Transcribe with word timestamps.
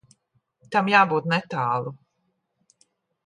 Tam 0.75 0.87
jābūt 0.93 1.27
netālu. 1.33 1.93